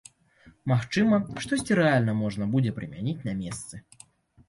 [0.71, 3.75] Магчыма, штосьці рэальна можна будзе прымяніць на месцы.